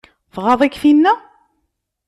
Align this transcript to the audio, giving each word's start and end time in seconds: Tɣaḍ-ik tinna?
Tɣaḍ-ik 0.33 0.75
tinna? 0.81 1.13